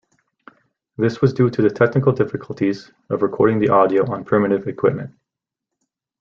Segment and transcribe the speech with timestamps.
[0.97, 5.11] This was due to technical difficulties of recording the audio on primitive equipment.